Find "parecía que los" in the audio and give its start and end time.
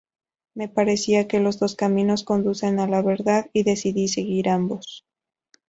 0.67-1.59